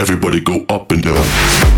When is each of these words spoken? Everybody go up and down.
Everybody 0.00 0.38
go 0.38 0.64
up 0.68 0.92
and 0.92 1.02
down. 1.02 1.77